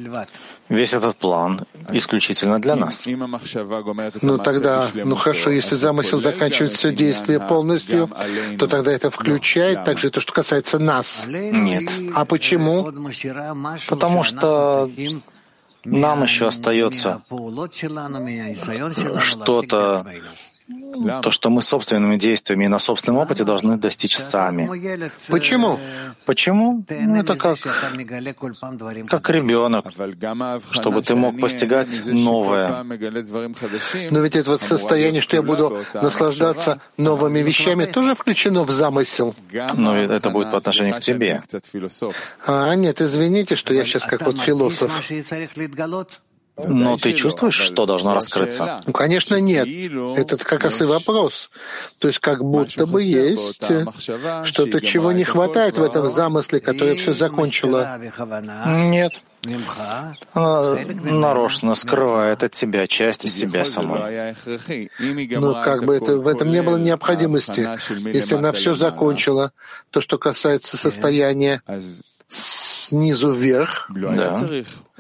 Весь 0.68 0.92
этот 0.92 1.16
план 1.16 1.64
исключительно 1.92 2.60
для 2.60 2.74
нас. 2.76 3.06
Ну 4.22 4.38
тогда, 4.38 4.88
ну 4.94 5.14
хорошо, 5.14 5.50
если 5.50 5.76
замысел 5.76 6.18
заканчивает 6.18 6.72
все 6.72 6.92
действие 6.92 7.38
полностью, 7.40 8.10
то 8.58 8.66
тогда 8.66 8.92
это 8.92 9.10
включает 9.10 9.84
также 9.84 10.10
то, 10.10 10.20
что 10.20 10.32
касается 10.32 10.78
нас. 10.78 11.26
Нет. 11.28 11.90
А 12.14 12.24
почему? 12.24 12.92
Потому 13.88 14.24
что 14.24 14.90
нам 15.84 16.22
еще 16.24 16.48
остается 16.48 17.22
что-то 19.20 20.06
то, 21.22 21.30
что 21.30 21.50
мы 21.50 21.62
собственными 21.62 22.16
действиями 22.16 22.64
и 22.64 22.68
на 22.68 22.78
собственном 22.78 23.20
опыте 23.20 23.44
должны 23.44 23.76
достичь 23.76 24.16
сами. 24.16 24.68
Почему? 25.28 25.78
Почему? 26.24 26.84
Ну, 26.88 27.16
это 27.16 27.36
как, 27.36 27.58
как 29.08 29.30
ребенок, 29.30 29.86
чтобы 30.70 31.02
ты 31.02 31.14
мог 31.14 31.40
постигать 31.40 31.88
новое. 32.06 32.82
Но 34.10 34.20
ведь 34.20 34.36
это 34.36 34.50
вот 34.50 34.62
состояние, 34.62 35.20
что 35.20 35.36
я 35.36 35.42
буду 35.42 35.78
наслаждаться 35.94 36.80
новыми 36.96 37.40
вещами, 37.40 37.84
тоже 37.84 38.14
включено 38.14 38.64
в 38.64 38.70
замысел. 38.70 39.34
Но 39.74 39.96
это 39.96 40.30
будет 40.30 40.50
по 40.50 40.58
отношению 40.58 40.96
к 40.96 41.00
тебе. 41.00 41.42
А, 42.46 42.74
нет, 42.74 43.00
извините, 43.00 43.56
что 43.56 43.74
я 43.74 43.84
сейчас 43.84 44.04
как 44.04 44.22
вот 44.22 44.38
философ. 44.38 44.92
Но 46.64 46.96
ты 46.96 47.12
чувствуешь, 47.12 47.54
что 47.60 47.86
должно 47.86 48.14
раскрыться? 48.14 48.80
Ну, 48.86 48.92
конечно, 48.92 49.38
нет. 49.40 49.68
Это 50.16 50.36
как 50.38 50.64
раз 50.64 50.80
и 50.80 50.84
вопрос. 50.84 51.50
То 51.98 52.08
есть 52.08 52.20
как 52.20 52.42
будто 52.44 52.86
бы 52.86 53.02
есть 53.02 53.56
что-то, 54.44 54.80
чего 54.80 55.12
не 55.12 55.24
хватает 55.24 55.76
в 55.76 55.82
этом 55.82 56.10
замысле, 56.10 56.60
которое 56.60 56.94
все 56.96 57.12
закончило. 57.12 58.00
Нет. 58.66 59.20
Она 60.32 60.76
нарочно 61.04 61.74
скрывает 61.74 62.42
от 62.42 62.52
тебя 62.52 62.86
часть 62.86 63.28
себя 63.28 63.64
самой. 63.64 64.34
Ну, 64.98 65.52
как 65.52 65.84
бы 65.84 65.94
это, 65.94 66.16
в 66.16 66.26
этом 66.26 66.50
не 66.50 66.62
было 66.62 66.78
необходимости. 66.78 67.68
Если 68.12 68.34
она 68.34 68.52
все 68.52 68.74
закончила, 68.74 69.52
то, 69.90 70.00
что 70.00 70.18
касается 70.18 70.76
состояния 70.76 71.62
снизу 72.28 73.32
вверх, 73.32 73.88
да. 73.94 74.40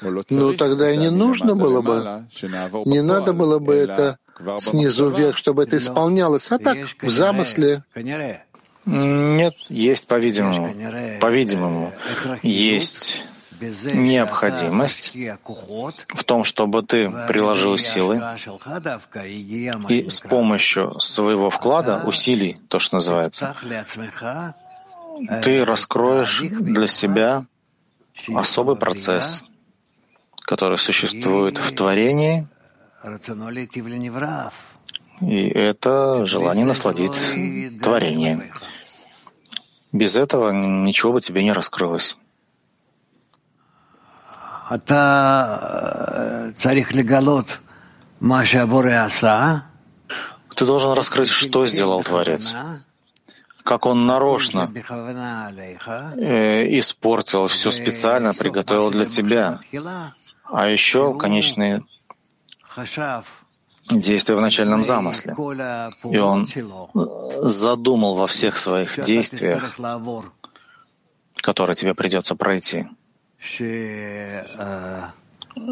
Ну 0.00 0.52
тогда 0.54 0.92
и 0.92 0.96
не 0.96 1.10
нужно 1.10 1.54
было 1.54 1.80
бы, 1.80 2.26
не 2.84 3.02
надо 3.02 3.32
было 3.32 3.58
бы 3.58 3.74
это 3.74 4.18
снизу 4.58 5.10
вверх, 5.10 5.36
чтобы 5.36 5.62
это 5.64 5.78
исполнялось, 5.78 6.50
а 6.50 6.58
так, 6.58 6.78
в 7.00 7.08
замысле. 7.08 7.84
Нет, 8.84 9.54
есть, 9.68 10.06
по-видимому, 10.06 10.72
по-видимому, 11.20 11.92
есть 12.42 13.20
необходимость 13.60 15.12
в 16.08 16.24
том, 16.24 16.44
чтобы 16.44 16.82
ты 16.82 17.10
приложил 17.26 17.78
силы 17.78 18.22
и 19.88 20.08
с 20.08 20.20
помощью 20.20 21.00
своего 21.00 21.50
вклада, 21.50 22.02
усилий, 22.04 22.58
то, 22.68 22.78
что 22.78 22.96
называется, 22.96 23.56
ты 25.42 25.64
раскроешь 25.64 26.42
для 26.42 26.88
себя 26.88 27.44
особый 28.34 28.76
процесс, 28.76 29.42
который 30.46 30.78
существует 30.78 31.58
в 31.58 31.74
творении, 31.74 32.46
и 35.20 35.48
это 35.48 36.26
желание 36.26 36.64
насладить 36.64 37.20
творением. 37.82 38.42
Без 39.92 40.16
этого 40.16 40.52
ничего 40.52 41.12
бы 41.14 41.20
тебе 41.20 41.42
не 41.42 41.52
раскрылось. 41.52 42.16
Ты 50.56 50.64
должен 50.64 50.92
раскрыть, 50.92 51.28
что 51.28 51.66
сделал 51.66 52.02
Творец 52.02 52.54
как 53.66 53.84
он 53.84 54.06
нарочно 54.06 54.70
э, 56.16 56.78
испортил, 56.78 57.48
все 57.48 57.70
специально 57.70 58.32
приготовил 58.32 58.90
для 58.90 59.04
тебя. 59.04 59.58
А 60.50 60.68
еще 60.68 61.16
конечные 61.18 61.82
действия 63.90 64.34
в 64.34 64.40
начальном 64.40 64.82
замысле. 64.82 65.34
И 66.10 66.18
он 66.18 66.48
задумал 67.42 68.14
во 68.16 68.26
всех 68.26 68.56
своих 68.56 69.02
действиях, 69.02 69.76
которые 71.36 71.76
тебе 71.76 71.94
придется 71.94 72.34
пройти, 72.34 72.86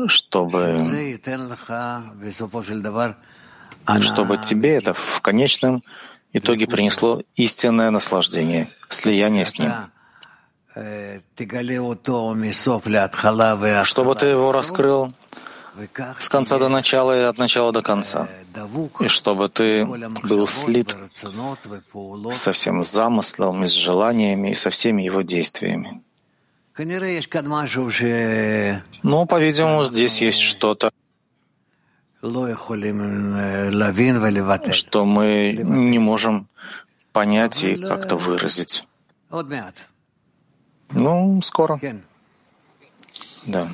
чтобы, 0.07 1.19
чтобы 4.01 4.39
тебе 4.39 4.77
это 4.77 4.95
в 4.95 5.21
конечном 5.21 5.83
итоге 6.33 6.67
принесло 6.67 7.23
истинное 7.37 7.91
наслаждение, 7.91 8.69
слияние 8.89 9.47
с 9.47 9.59
Ним. 9.59 9.73
Чтобы 13.85 14.15
ты 14.17 14.27
его 14.27 14.53
раскрыл 14.53 15.13
с 16.19 16.29
конца 16.29 16.59
до 16.59 16.69
начала 16.69 17.17
и 17.19 17.23
от 17.23 17.39
начала 17.39 17.73
до 17.73 17.83
конца, 17.83 18.29
и 19.01 19.09
чтобы 19.09 19.49
ты 19.49 19.85
был 19.85 20.47
слит 20.47 20.97
со 22.33 22.53
всем 22.53 22.83
замыслом 22.83 23.65
и 23.65 23.67
с 23.67 23.73
желаниями 23.73 24.51
и 24.51 24.55
со 24.55 24.71
всеми 24.71 25.03
его 25.03 25.23
действиями. 25.23 26.03
Но, 29.03 29.27
по-видимому, 29.27 29.85
здесь 29.85 30.21
есть 30.21 30.41
что-то, 30.41 30.91
что 34.73 35.05
мы 35.05 35.59
не 35.63 35.99
можем 35.99 36.49
понять 37.13 37.63
и 37.63 37.77
как-то 37.77 38.17
выразить. 38.17 38.87
Ну, 40.91 41.41
скоро. 41.43 41.81
Да. 43.47 43.69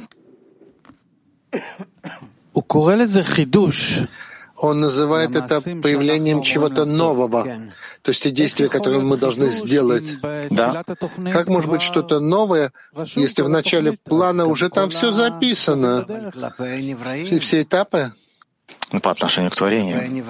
Он 4.62 4.80
называет 4.80 5.34
это 5.34 5.60
появлением 5.60 6.42
чего-то 6.42 6.84
нового, 6.84 7.44
то 8.02 8.10
есть 8.10 8.22
те 8.22 8.30
действия, 8.30 8.68
которые 8.68 9.02
мы 9.02 9.16
должны 9.16 9.48
сделать. 9.50 10.20
Да. 10.50 10.84
Как 11.32 11.48
может 11.48 11.70
быть 11.70 11.82
что-то 11.82 12.20
новое, 12.20 12.72
если 13.14 13.42
в 13.42 13.48
начале 13.48 13.92
плана 14.04 14.46
уже 14.46 14.68
там 14.68 14.90
все 14.90 15.12
записано? 15.12 16.06
Все 17.40 17.62
этапы? 17.62 18.12
По 19.02 19.10
отношению 19.12 19.50
к 19.50 19.56
творению. 19.56 20.24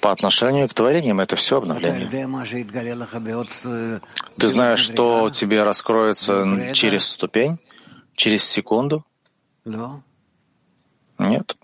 По 0.00 0.12
отношению 0.12 0.68
к 0.68 0.74
творениям 0.74 1.20
это 1.20 1.36
все 1.36 1.58
обновление. 1.58 2.08
Ты 4.36 4.48
знаешь, 4.48 4.80
что 4.80 5.30
тебе 5.30 5.62
раскроется 5.64 6.44
через 6.72 7.04
ступень, 7.04 7.58
через 8.14 8.44
секунду? 8.44 9.04
Нет. 11.18 11.56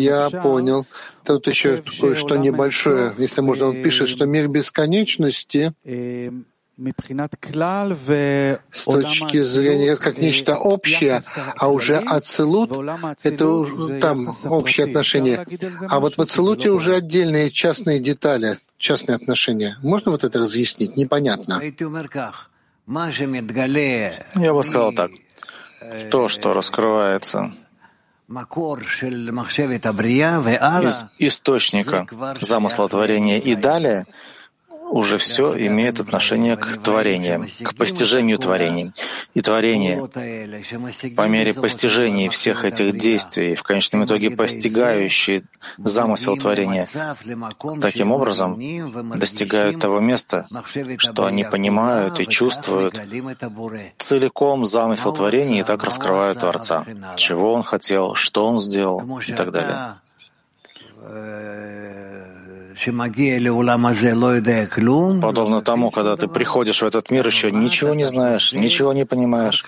Я 0.00 0.30
понял. 0.42 0.86
Тут 1.24 1.46
еще 1.46 1.82
кое-что 2.00 2.36
небольшое. 2.36 3.14
Если 3.18 3.40
можно, 3.40 3.66
он 3.66 3.82
пишет, 3.82 4.08
что 4.08 4.26
мир 4.26 4.48
бесконечности 4.48 5.72
с 8.70 8.84
точки 8.84 9.40
зрения 9.40 9.96
как 9.96 10.18
нечто 10.18 10.56
общее, 10.56 11.22
а 11.56 11.68
уже 11.68 11.98
ацелут— 11.98 12.70
это 13.22 13.66
там 14.00 14.32
общие 14.46 14.86
отношения. 14.86 15.46
А 15.88 16.00
вот 16.00 16.16
в 16.16 16.20
ацелуте 16.20 16.70
уже 16.70 16.96
отдельные 16.96 17.50
частные 17.50 18.00
детали, 18.00 18.58
частные 18.78 19.16
отношения. 19.16 19.78
Можно 19.82 20.10
вот 20.12 20.24
это 20.24 20.40
разъяснить? 20.40 20.96
Непонятно. 20.96 21.62
Я 24.34 24.54
бы 24.54 24.62
сказал 24.64 24.92
так. 24.92 25.10
То, 26.10 26.28
что 26.28 26.54
раскрывается 26.54 27.52
из 30.80 31.04
источника 31.18 32.06
замысла 32.40 32.88
творения 32.88 33.38
и 33.38 33.54
далее— 33.54 34.06
уже 34.92 35.16
все 35.16 35.56
имеет 35.66 36.00
отношение 36.00 36.56
к 36.56 36.76
творениям, 36.76 37.48
к 37.62 37.74
постижению 37.74 38.38
творений. 38.38 38.92
И 39.34 39.40
творение, 39.40 39.96
по 41.16 41.26
мере 41.28 41.54
постижения 41.54 42.28
всех 42.28 42.64
этих 42.64 42.96
действий, 42.96 43.54
в 43.54 43.62
конечном 43.62 44.04
итоге 44.04 44.30
постигающие 44.30 45.42
замысел 45.78 46.36
творения, 46.36 46.86
таким 47.80 48.12
образом 48.12 48.60
достигают 49.16 49.80
того 49.80 50.00
места, 50.00 50.46
что 50.98 51.24
они 51.24 51.44
понимают 51.44 52.20
и 52.20 52.26
чувствуют 52.26 52.94
целиком 53.98 54.66
замысел 54.66 55.12
творения 55.12 55.60
и 55.60 55.64
так 55.64 55.82
раскрывают 55.84 56.40
Творца, 56.40 56.84
чего 57.16 57.54
Он 57.54 57.62
хотел, 57.62 58.14
что 58.14 58.46
Он 58.46 58.60
сделал 58.60 59.00
и 59.26 59.32
так 59.32 59.52
далее. 59.52 59.96
Подобно 65.20 65.60
тому, 65.62 65.90
когда 65.90 66.16
ты 66.16 66.28
приходишь 66.28 66.82
в 66.82 66.86
этот 66.86 67.10
мир, 67.10 67.26
еще 67.26 67.52
ничего 67.52 67.94
не 67.94 68.04
знаешь, 68.06 68.52
ничего 68.52 68.92
не 68.92 69.04
понимаешь. 69.04 69.64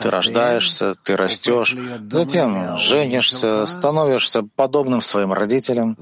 Ты 0.00 0.10
рождаешься, 0.10 0.94
ты 1.02 1.16
растешь, 1.16 1.76
затем 2.10 2.78
женишься, 2.78 3.66
становишься 3.66 4.42
подобным 4.42 5.00
своим 5.02 5.32
родителям. 5.32 5.96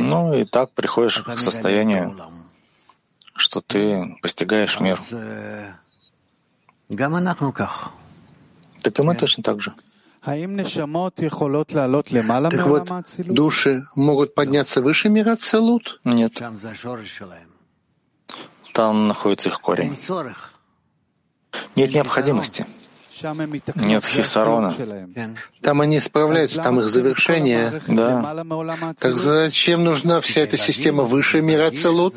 Ну 0.00 0.34
и 0.34 0.44
так 0.44 0.70
приходишь 0.72 1.18
к 1.22 1.38
состоянию, 1.38 2.16
что 3.36 3.60
ты 3.60 4.16
постигаешь 4.22 4.80
мир. 4.80 4.98
Так 8.82 8.98
и 8.98 9.02
мы 9.02 9.14
точно 9.16 9.42
так 9.42 9.60
же. 9.60 9.72
Так 12.50 12.66
вот, 12.66 12.88
души 13.18 13.84
могут 13.94 14.34
подняться 14.34 14.80
выше 14.80 15.08
мира 15.10 15.36
Целут? 15.36 16.00
Нет. 16.04 16.40
Там 18.72 19.08
находится 19.08 19.50
их 19.50 19.60
корень. 19.60 19.96
Нет 21.76 21.94
необходимости. 21.94 22.66
Нет 23.76 24.04
хисарона. 24.04 24.74
Там 25.62 25.80
они 25.80 26.00
справляются, 26.00 26.60
там 26.62 26.80
их 26.80 26.86
завершение. 26.86 27.80
Да. 27.86 28.34
Так 28.98 29.18
зачем 29.18 29.84
нужна 29.84 30.20
вся 30.20 30.40
эта 30.40 30.56
система 30.56 31.04
выше 31.04 31.42
мира 31.42 31.70
Целут? 31.70 32.16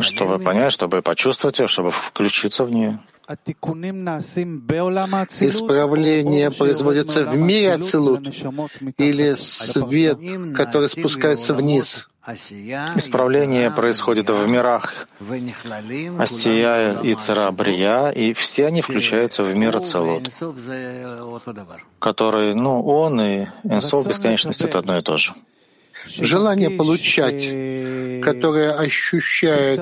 Чтобы 0.00 0.38
понять, 0.38 0.72
чтобы 0.72 1.00
почувствовать 1.02 1.58
ее, 1.60 1.68
чтобы 1.68 1.92
включиться 1.92 2.64
в 2.64 2.70
нее. 2.70 3.00
Исправление 5.40 6.50
производится 6.50 7.24
в 7.24 7.36
мире 7.36 7.74
Ацилут 7.74 8.26
или 8.96 9.34
свет, 9.34 10.18
который 10.56 10.88
спускается 10.88 11.52
вниз? 11.54 12.08
Исправление 12.96 13.70
происходит 13.70 14.30
в 14.30 14.46
мирах. 14.46 15.08
Асия 16.18 17.00
и 17.02 17.14
Царабрия, 17.14 18.08
и 18.08 18.32
все 18.32 18.66
они 18.66 18.80
включаются 18.82 19.42
в 19.44 19.54
мир 19.54 19.76
Ацилут, 19.76 20.30
который, 21.98 22.54
ну, 22.54 22.82
он 22.82 23.20
и 23.20 23.46
Энсов 23.64 24.06
бесконечность— 24.06 24.60
это 24.62 24.78
одно 24.78 24.98
и 24.98 25.02
то 25.02 25.18
же. 25.18 25.34
Желание 26.08 26.70
получать, 26.70 27.44
которое 28.22 28.74
ощущает 28.74 29.80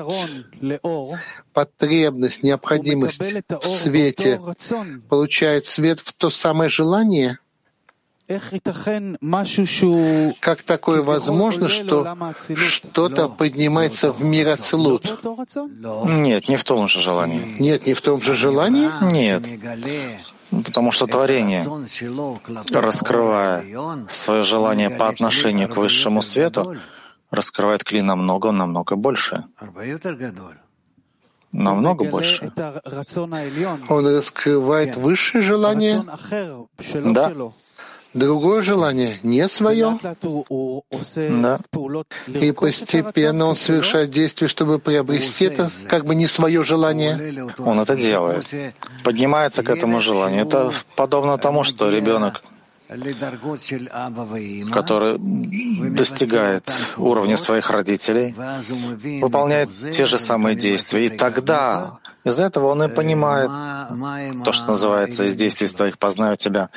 потребность, 1.53 2.43
необходимость 2.43 3.19
в 3.19 3.67
свете, 3.67 4.39
получает 5.09 5.65
свет 5.65 5.99
в 5.99 6.13
то 6.13 6.29
самое 6.29 6.69
желание? 6.69 7.39
Как 10.41 10.61
такое 10.63 11.01
возможно, 11.01 11.69
что 11.69 12.17
что-то 12.55 13.29
поднимается 13.29 14.11
в 14.11 14.21
мир 14.23 14.49
Ацелут? 14.49 15.05
Нет, 16.05 16.49
не 16.49 16.57
в 16.57 16.63
том 16.65 16.87
же 16.89 16.99
желании. 16.99 17.55
Нет, 17.57 17.87
не 17.87 17.93
в 17.93 18.01
том 18.01 18.21
же 18.21 18.35
желании? 18.35 18.89
Нет. 19.13 19.43
Потому 20.51 20.91
что 20.91 21.07
творение, 21.07 21.67
раскрывая 22.71 23.65
свое 24.09 24.43
желание 24.43 24.89
по 24.89 25.07
отношению 25.07 25.69
к 25.69 25.77
высшему 25.77 26.21
свету, 26.21 26.75
раскрывает 27.31 27.83
клей 27.83 28.01
намного-намного 28.01 28.95
больше. 28.95 29.45
Намного 31.51 32.05
больше. 32.05 32.51
Он 33.89 34.07
раскрывает 34.07 34.95
высшее 34.95 35.43
желание? 35.43 36.03
Да. 37.03 37.33
Другое 38.13 38.63
желание, 38.63 39.19
не 39.23 39.47
свое. 39.47 39.97
Да. 41.41 41.57
И 42.27 42.51
постепенно 42.51 43.45
он 43.45 43.55
совершает 43.55 44.11
действия, 44.11 44.47
чтобы 44.47 44.79
приобрести 44.79 45.45
это, 45.45 45.69
как 45.87 46.05
бы 46.05 46.15
не 46.15 46.27
свое 46.27 46.63
желание. 46.63 47.47
Он 47.59 47.79
это 47.79 47.95
делает. 47.95 48.47
Поднимается 49.03 49.63
к 49.63 49.69
этому 49.69 50.01
желанию. 50.01 50.45
Это 50.45 50.71
подобно 50.95 51.37
тому, 51.37 51.63
что 51.63 51.89
ребенок 51.89 52.41
который 54.71 55.17
достигает 55.89 56.71
уровня 56.95 57.35
своих 57.35 57.69
родителей, 57.69 58.33
выполняет 59.21 59.69
те 59.91 60.05
же 60.05 60.17
самые 60.17 60.55
действия. 60.55 61.07
И 61.07 61.09
тогда 61.09 61.99
из 62.23 62.39
этого 62.39 62.67
он 62.67 62.83
и 62.83 62.87
понимает 62.87 63.51
то, 64.45 64.53
что 64.53 64.67
называется 64.67 65.25
«из 65.25 65.35
действий 65.35 65.67
твоих 65.67 65.97
познаю 65.97 66.37
тебя», 66.37 66.69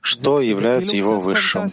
что 0.00 0.40
является 0.40 0.96
его 0.96 1.20
высшим. 1.20 1.70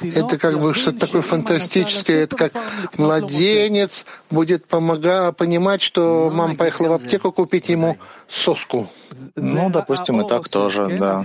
Это 0.00 0.38
как 0.38 0.58
бы 0.58 0.74
что-то 0.74 1.00
такое 1.00 1.22
фантастическое. 1.22 2.24
Это 2.24 2.36
как 2.36 2.52
младенец 2.96 4.04
будет 4.30 4.66
помогать, 4.66 5.36
понимать, 5.36 5.82
что 5.82 6.30
мама 6.32 6.56
поехала 6.56 6.88
в 6.88 6.92
аптеку 6.92 7.30
купить 7.30 7.68
ему 7.68 7.98
соску. 8.26 8.88
Ну, 9.36 9.70
допустим, 9.70 10.22
и 10.22 10.28
так 10.28 10.48
тоже, 10.48 10.88
да. 10.98 11.24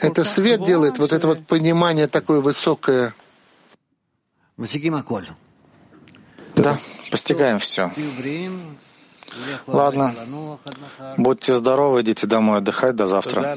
Это 0.00 0.24
свет 0.24 0.64
делает 0.64 0.98
вот 0.98 1.12
это 1.12 1.26
вот 1.26 1.46
понимание 1.46 2.08
такое 2.08 2.40
высокое. 2.40 3.14
Да, 6.54 6.78
постигаем 7.10 7.58
все. 7.60 7.90
Ладно. 9.66 10.14
Будьте 11.16 11.54
здоровы, 11.54 12.02
идите 12.02 12.26
домой 12.26 12.58
отдыхать. 12.58 12.96
До 12.96 13.06
завтра. 13.06 13.56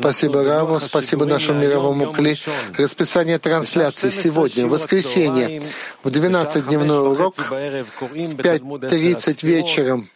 Спасибо 0.00 0.44
Раву, 0.44 0.80
спасибо 0.80 1.24
нашему 1.26 1.60
мировому 1.60 2.12
кли. 2.12 2.36
Расписание 2.76 3.38
трансляции 3.38 4.10
сегодня, 4.10 4.66
воскресенье, 4.66 5.62
в 6.02 6.08
12-дневной 6.08 7.12
урок, 7.12 7.36
в 7.36 7.52
5.30 7.52 9.46
вечером 9.46 10.06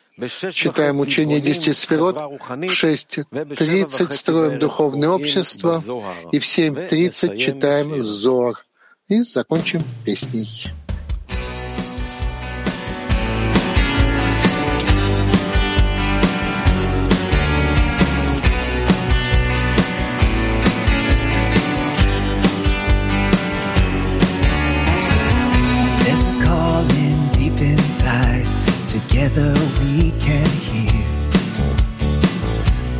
читаем 0.52 1.00
учение 1.00 1.40
десяти 1.40 1.72
сферот, 1.72 2.16
в 2.16 2.52
6.30 2.52 4.12
строим 4.12 4.58
духовное 4.58 5.10
общество 5.10 5.80
и 6.32 6.38
в 6.38 6.44
7.30 6.44 7.38
читаем 7.38 8.00
Зор. 8.00 8.58
И 9.06 9.22
закончим 9.22 9.82
песней. 10.06 10.72
Together 29.14 29.54
we 29.80 30.10
can 30.18 30.44
hear. 30.66 31.04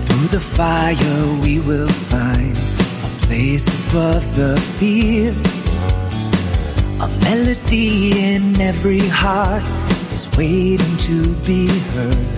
Through 0.07 0.29
the 0.29 0.41
fire 0.41 1.41
we 1.43 1.59
will 1.59 1.89
find 1.89 2.57
a 2.57 3.11
place 3.27 3.67
above 3.67 4.25
the 4.37 4.57
fear. 4.79 5.35
A 7.01 7.09
melody 7.27 8.23
in 8.33 8.61
every 8.61 9.01
heart 9.01 9.65
is 10.13 10.29
waiting 10.39 10.97
to 11.09 11.35
be 11.49 11.67
heard. 11.95 12.29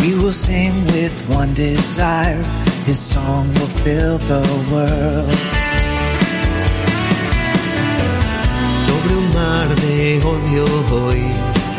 We 0.00 0.14
will 0.18 0.34
sing 0.34 0.74
with 0.92 1.16
one 1.30 1.54
desire, 1.54 2.42
His 2.84 3.00
song 3.00 3.46
will 3.54 3.72
fill 3.84 4.18
the 4.18 4.42
world. 4.70 5.60
Mar 9.34 9.68
de 9.76 10.20
odio 10.24 10.66
hoy 10.90 11.49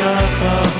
shuffle 0.00 0.79